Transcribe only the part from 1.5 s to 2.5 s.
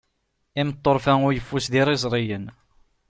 d iriẓriyen.